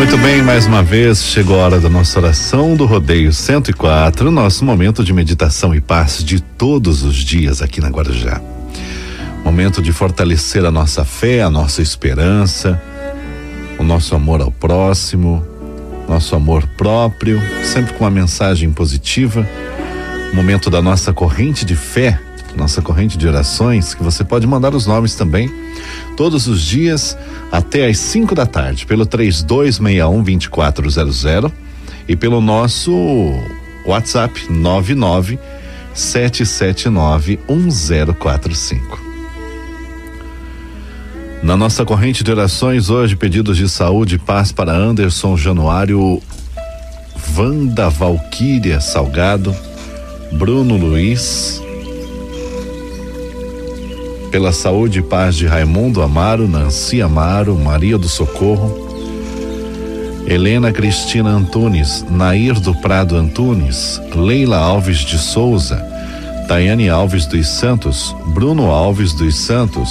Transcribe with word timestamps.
Muito 0.00 0.16
bem, 0.16 0.40
mais 0.40 0.64
uma 0.64 0.82
vez 0.82 1.22
chegou 1.22 1.60
a 1.60 1.64
hora 1.64 1.78
da 1.78 1.90
nossa 1.90 2.18
oração 2.18 2.74
do 2.74 2.86
Rodeio 2.86 3.34
104, 3.34 4.30
nosso 4.30 4.64
momento 4.64 5.04
de 5.04 5.12
meditação 5.12 5.74
e 5.74 5.80
paz 5.80 6.24
de 6.24 6.40
todos 6.40 7.02
os 7.02 7.16
dias 7.16 7.60
aqui 7.60 7.82
na 7.82 7.90
Guarujá. 7.90 8.40
Momento 9.44 9.82
de 9.82 9.92
fortalecer 9.92 10.64
a 10.64 10.70
nossa 10.70 11.04
fé, 11.04 11.42
a 11.42 11.50
nossa 11.50 11.82
esperança, 11.82 12.80
o 13.78 13.84
nosso 13.84 14.14
amor 14.14 14.40
ao 14.40 14.50
próximo, 14.50 15.46
nosso 16.08 16.34
amor 16.34 16.66
próprio, 16.78 17.38
sempre 17.62 17.92
com 17.92 18.04
uma 18.04 18.10
mensagem 18.10 18.72
positiva. 18.72 19.46
Momento 20.32 20.70
da 20.70 20.80
nossa 20.80 21.12
corrente 21.12 21.62
de 21.62 21.76
fé, 21.76 22.18
nossa 22.56 22.82
corrente 22.82 23.16
de 23.16 23.26
orações, 23.26 23.94
que 23.94 24.02
você 24.02 24.24
pode 24.24 24.46
mandar 24.46 24.74
os 24.74 24.86
nomes 24.86 25.14
também 25.14 25.50
todos 26.16 26.46
os 26.46 26.62
dias 26.62 27.16
até 27.50 27.86
às 27.86 27.98
5 27.98 28.34
da 28.34 28.46
tarde 28.46 28.86
pelo 28.86 29.06
3261 29.06 30.22
2400 30.22 31.52
e 32.08 32.16
pelo 32.16 32.40
nosso 32.40 32.92
WhatsApp 33.86 34.50
99 34.50 35.38
779 35.94 37.38
1045. 37.48 39.00
Na 41.42 41.56
nossa 41.56 41.86
corrente 41.86 42.22
de 42.22 42.30
orações 42.30 42.90
hoje, 42.90 43.16
pedidos 43.16 43.56
de 43.56 43.66
saúde 43.68 44.16
e 44.16 44.18
paz 44.18 44.52
para 44.52 44.72
Anderson 44.72 45.36
Januário, 45.38 46.22
Vanda 47.16 47.88
Valquíria 47.88 48.78
Salgado, 48.78 49.56
Bruno 50.32 50.76
Luiz, 50.76 51.62
pela 54.30 54.52
saúde 54.52 55.00
e 55.00 55.02
paz 55.02 55.34
de 55.34 55.46
Raimundo 55.46 56.02
Amaro, 56.02 56.46
Nancy 56.46 57.02
Amaro, 57.02 57.56
Maria 57.56 57.98
do 57.98 58.08
Socorro, 58.08 58.88
Helena 60.26 60.72
Cristina 60.72 61.30
Antunes, 61.30 62.04
Nair 62.08 62.60
do 62.60 62.74
Prado 62.74 63.16
Antunes, 63.16 64.00
Leila 64.14 64.58
Alves 64.58 64.98
de 64.98 65.18
Souza, 65.18 65.84
Tayane 66.46 66.88
Alves 66.88 67.26
dos 67.26 67.48
Santos, 67.48 68.14
Bruno 68.28 68.70
Alves 68.70 69.12
dos 69.12 69.34
Santos, 69.34 69.90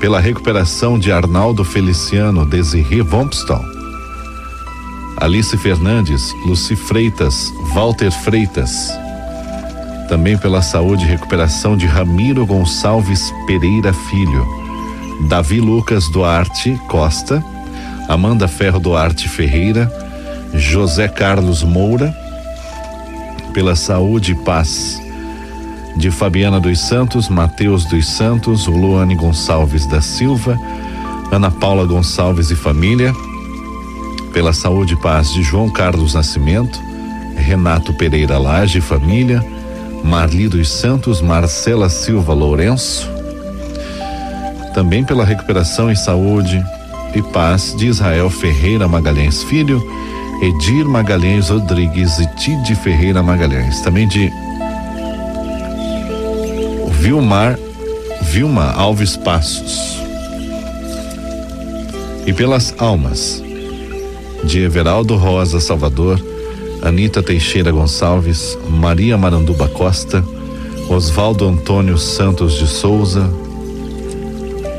pela 0.00 0.20
recuperação 0.20 0.98
de 0.98 1.10
Arnaldo 1.10 1.64
Feliciano, 1.64 2.46
Desirê 2.46 3.02
Vompston, 3.02 3.64
Alice 5.16 5.56
Fernandes, 5.58 6.32
Luci 6.46 6.76
Freitas, 6.76 7.52
Walter 7.74 8.10
Freitas, 8.10 8.90
também 10.10 10.36
pela 10.36 10.60
saúde 10.60 11.04
e 11.04 11.08
recuperação 11.08 11.76
de 11.76 11.86
Ramiro 11.86 12.44
Gonçalves 12.44 13.32
Pereira 13.46 13.92
Filho, 13.92 14.44
Davi 15.28 15.60
Lucas 15.60 16.08
Duarte 16.08 16.76
Costa, 16.88 17.40
Amanda 18.08 18.48
Ferro 18.48 18.80
Duarte 18.80 19.28
Ferreira, 19.28 19.88
José 20.52 21.06
Carlos 21.06 21.62
Moura, 21.62 22.12
pela 23.54 23.76
saúde 23.76 24.32
e 24.32 24.34
paz 24.34 25.00
de 25.96 26.10
Fabiana 26.10 26.58
dos 26.58 26.80
Santos, 26.80 27.28
Mateus 27.28 27.84
dos 27.84 28.08
Santos, 28.08 28.66
Luane 28.66 29.14
Gonçalves 29.14 29.86
da 29.86 30.00
Silva, 30.00 30.58
Ana 31.30 31.52
Paula 31.52 31.86
Gonçalves 31.86 32.50
e 32.50 32.56
família, 32.56 33.14
pela 34.32 34.52
saúde 34.52 34.94
e 34.94 34.96
paz 34.96 35.32
de 35.32 35.44
João 35.44 35.70
Carlos 35.70 36.14
Nascimento, 36.14 36.80
Renato 37.36 37.94
Pereira 37.94 38.38
Lage 38.38 38.78
e 38.78 38.82
família, 38.82 39.59
Marli 40.02 40.48
dos 40.48 40.68
Santos, 40.68 41.20
Marcela 41.20 41.88
Silva 41.88 42.32
Lourenço, 42.32 43.08
também 44.74 45.04
pela 45.04 45.24
recuperação 45.24 45.90
em 45.90 45.94
saúde 45.94 46.62
e 47.14 47.22
paz 47.22 47.74
de 47.76 47.86
Israel 47.86 48.30
Ferreira 48.30 48.86
Magalhães 48.86 49.42
Filho, 49.44 49.82
Edir 50.42 50.86
Magalhães 50.86 51.48
Rodrigues 51.48 52.18
e 52.18 52.26
Tide 52.36 52.74
Ferreira 52.76 53.22
Magalhães, 53.22 53.80
também 53.80 54.08
de 54.08 54.30
Vilmar 57.00 57.58
Vilma 58.22 58.72
Alves 58.72 59.16
Passos. 59.16 59.98
E 62.26 62.32
pelas 62.32 62.74
almas 62.78 63.42
de 64.44 64.60
Everaldo 64.60 65.16
Rosa 65.16 65.60
Salvador, 65.60 66.20
Anita 66.82 67.22
Teixeira 67.22 67.70
Gonçalves, 67.70 68.58
Maria 68.68 69.18
Maranduba 69.18 69.68
Costa, 69.68 70.24
Oswaldo 70.88 71.46
Antônio 71.46 71.98
Santos 71.98 72.54
de 72.54 72.66
Souza, 72.66 73.30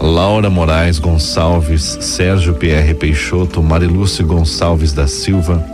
Laura 0.00 0.50
Moraes 0.50 0.98
Gonçalves, 0.98 1.98
Sérgio 2.00 2.54
Pierre 2.54 2.94
Peixoto, 2.94 3.62
Marilúcio 3.62 4.26
Gonçalves 4.26 4.92
da 4.92 5.06
Silva, 5.06 5.64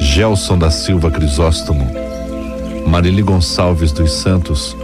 Gelson 0.00 0.58
da 0.58 0.70
Silva 0.70 1.10
Crisóstomo, 1.10 1.88
Marili 2.86 3.22
Gonçalves 3.22 3.92
dos 3.92 4.12
Santos, 4.12 4.76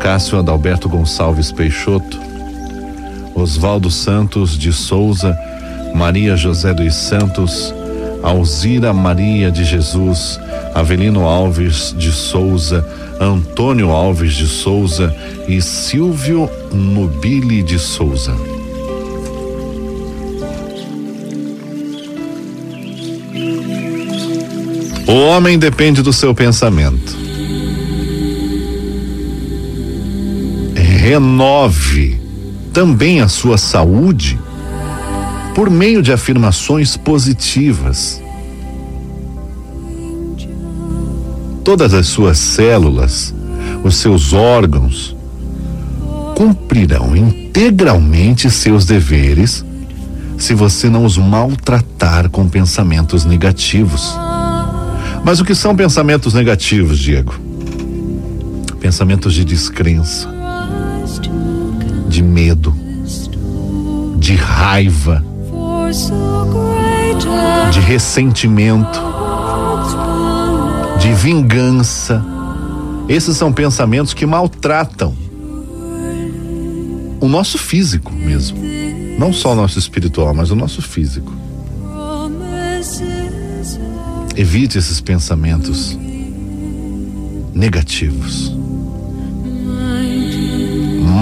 Cássio 0.00 0.38
Adalberto 0.38 0.88
Gonçalves 0.88 1.52
Peixoto, 1.52 2.18
Oswaldo 3.34 3.90
Santos 3.90 4.58
de 4.58 4.72
Souza, 4.72 5.38
Maria 5.94 6.36
José 6.36 6.72
dos 6.72 6.94
Santos, 6.94 7.72
Alzira 8.22 8.92
Maria 8.92 9.50
de 9.50 9.64
Jesus, 9.64 10.38
Avelino 10.74 11.26
Alves 11.26 11.94
de 11.96 12.10
Souza, 12.12 12.86
Antônio 13.20 13.90
Alves 13.90 14.34
de 14.34 14.46
Souza 14.46 15.14
e 15.48 15.60
Silvio 15.60 16.48
Nubile 16.72 17.62
de 17.62 17.78
Souza. 17.78 18.34
O 25.06 25.12
homem 25.12 25.58
depende 25.58 26.00
do 26.00 26.12
seu 26.12 26.34
pensamento. 26.34 27.16
Renove 30.74 32.20
também 32.72 33.20
a 33.20 33.28
sua 33.28 33.58
saúde 33.58 34.38
por 35.54 35.70
meio 35.70 36.02
de 36.02 36.12
afirmações 36.12 36.96
positivas. 36.96 38.22
Todas 41.64 41.94
as 41.94 42.06
suas 42.06 42.38
células, 42.38 43.34
os 43.84 43.96
seus 43.96 44.32
órgãos, 44.32 45.16
cumprirão 46.36 47.16
integralmente 47.16 48.50
seus 48.50 48.84
deveres 48.84 49.64
se 50.38 50.54
você 50.54 50.88
não 50.88 51.04
os 51.04 51.16
maltratar 51.16 52.28
com 52.28 52.48
pensamentos 52.48 53.24
negativos. 53.24 54.12
Mas 55.24 55.38
o 55.38 55.44
que 55.44 55.54
são 55.54 55.76
pensamentos 55.76 56.34
negativos, 56.34 56.98
Diego? 56.98 57.34
Pensamentos 58.80 59.34
de 59.34 59.44
descrença, 59.44 60.28
de 62.08 62.22
medo, 62.22 62.74
de 64.18 64.34
raiva, 64.34 65.24
de 67.70 67.80
ressentimento, 67.80 69.00
de 70.98 71.12
vingança. 71.14 72.24
Esses 73.08 73.36
são 73.36 73.52
pensamentos 73.52 74.14
que 74.14 74.24
maltratam 74.24 75.14
o 77.20 77.28
nosso 77.28 77.58
físico 77.58 78.12
mesmo. 78.12 78.58
Não 79.18 79.32
só 79.32 79.52
o 79.52 79.54
nosso 79.54 79.78
espiritual, 79.78 80.34
mas 80.34 80.50
o 80.50 80.56
nosso 80.56 80.80
físico. 80.80 81.32
Evite 84.34 84.78
esses 84.78 85.00
pensamentos 85.00 85.96
negativos. 87.54 88.56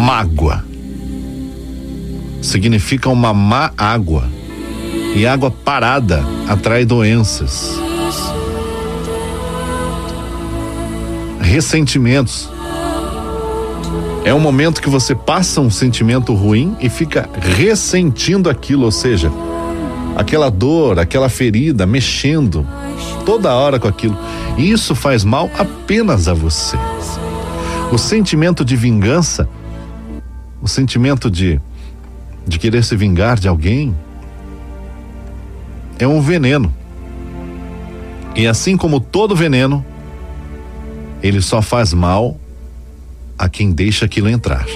Mágoa 0.06 0.64
significa 2.40 3.08
uma 3.08 3.34
má 3.34 3.72
água 3.76 4.39
e 5.14 5.26
água 5.26 5.50
parada 5.50 6.24
atrai 6.48 6.84
doenças. 6.84 7.78
Ressentimentos. 11.40 12.50
É 14.24 14.32
um 14.32 14.38
momento 14.38 14.82
que 14.82 14.88
você 14.88 15.14
passa 15.14 15.60
um 15.60 15.70
sentimento 15.70 16.34
ruim 16.34 16.76
e 16.80 16.88
fica 16.88 17.28
ressentindo 17.40 18.50
aquilo, 18.50 18.84
ou 18.84 18.92
seja, 18.92 19.32
aquela 20.16 20.50
dor, 20.50 20.98
aquela 20.98 21.28
ferida, 21.28 21.86
mexendo 21.86 22.66
toda 23.24 23.54
hora 23.54 23.80
com 23.80 23.88
aquilo. 23.88 24.16
E 24.58 24.70
isso 24.70 24.94
faz 24.94 25.24
mal 25.24 25.50
apenas 25.58 26.28
a 26.28 26.34
você. 26.34 26.76
O 27.90 27.98
sentimento 27.98 28.64
de 28.64 28.76
vingança, 28.76 29.48
o 30.62 30.68
sentimento 30.68 31.30
de, 31.30 31.60
de 32.46 32.58
querer 32.58 32.84
se 32.84 32.94
vingar 32.94 33.38
de 33.38 33.48
alguém, 33.48 33.96
é 36.00 36.08
um 36.08 36.20
veneno. 36.20 36.74
E 38.34 38.46
assim 38.46 38.76
como 38.76 38.98
todo 38.98 39.36
veneno, 39.36 39.84
ele 41.22 41.42
só 41.42 41.60
faz 41.60 41.92
mal 41.92 42.40
a 43.38 43.48
quem 43.48 43.70
deixa 43.70 44.06
aquilo 44.06 44.28
entrar. 44.28 44.66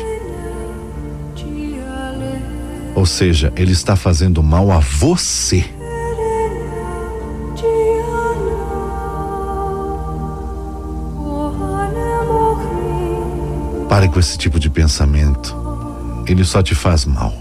Ou 2.94 3.06
seja, 3.06 3.52
ele 3.56 3.72
está 3.72 3.96
fazendo 3.96 4.42
mal 4.42 4.70
a 4.70 4.78
você. 4.78 5.64
Pare 13.88 14.08
com 14.08 14.20
esse 14.20 14.36
tipo 14.36 14.60
de 14.60 14.68
pensamento. 14.68 15.56
Ele 16.26 16.44
só 16.44 16.62
te 16.62 16.74
faz 16.74 17.04
mal. 17.04 17.32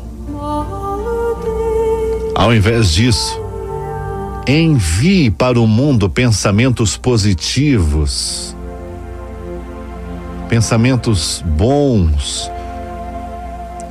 Ao 2.36 2.54
invés 2.54 2.92
disso, 2.92 3.43
envie 4.48 5.32
para 5.32 5.60
o 5.60 5.66
mundo 5.66 6.10
pensamentos 6.10 6.98
positivos, 6.98 8.56
pensamentos 10.50 11.44
bons. 11.46 12.52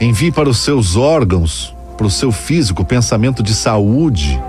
Envie 0.00 0.32
para 0.32 0.48
os 0.48 0.58
seus 0.58 0.96
órgãos, 0.96 1.74
para 1.96 2.06
o 2.06 2.10
seu 2.10 2.32
físico, 2.32 2.84
pensamento 2.84 3.42
de 3.42 3.54
saúde 3.54 4.40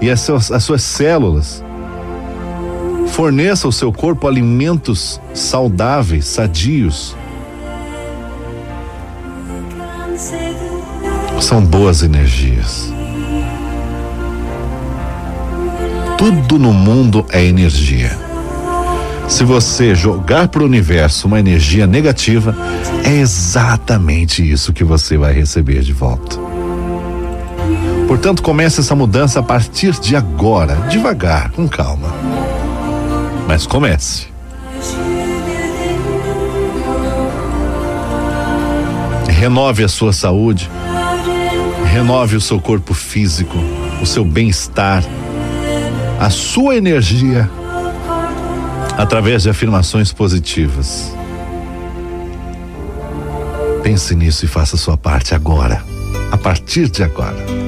e 0.00 0.10
as 0.10 0.20
suas, 0.20 0.50
as 0.50 0.64
suas 0.64 0.82
células. 0.82 1.64
Forneça 3.08 3.66
ao 3.66 3.72
seu 3.72 3.92
corpo 3.92 4.26
alimentos 4.26 5.20
saudáveis, 5.32 6.26
sadios. 6.26 7.16
São 11.40 11.64
boas 11.64 12.02
energias. 12.02 12.97
Tudo 16.18 16.58
no 16.58 16.74
mundo 16.74 17.24
é 17.30 17.42
energia. 17.42 18.18
Se 19.26 19.44
você 19.44 19.94
jogar 19.94 20.48
para 20.48 20.62
o 20.62 20.66
universo 20.66 21.26
uma 21.26 21.40
energia 21.40 21.86
negativa, 21.86 22.54
é 23.04 23.14
exatamente 23.14 24.42
isso 24.42 24.72
que 24.74 24.84
você 24.84 25.16
vai 25.16 25.32
receber 25.32 25.80
de 25.80 25.94
volta. 25.94 26.36
Portanto, 28.06 28.42
comece 28.42 28.80
essa 28.80 28.94
mudança 28.94 29.40
a 29.40 29.42
partir 29.42 29.92
de 29.92 30.14
agora, 30.16 30.74
devagar, 30.90 31.50
com 31.52 31.66
calma 31.66 32.12
mas 33.48 33.66
comece. 33.66 34.26
Renove 39.26 39.82
a 39.82 39.88
sua 39.88 40.12
saúde, 40.12 40.68
renove 41.90 42.36
o 42.36 42.40
seu 42.40 42.60
corpo 42.60 42.92
físico, 42.92 43.56
o 44.02 44.06
seu 44.06 44.24
bem-estar, 44.24 45.02
a 46.18 46.30
sua 46.30 46.76
energia, 46.76 47.48
através 48.96 49.44
de 49.44 49.50
afirmações 49.50 50.12
positivas. 50.12 51.12
Pense 53.82 54.14
nisso 54.14 54.44
e 54.44 54.48
faça 54.48 54.76
sua 54.76 54.96
parte 54.96 55.34
agora, 55.34 55.82
a 56.32 56.36
partir 56.36 56.90
de 56.90 57.04
agora. 57.04 57.67